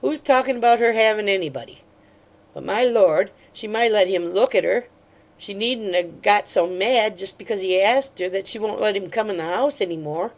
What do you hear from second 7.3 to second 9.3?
because he asked her, that she won't let him come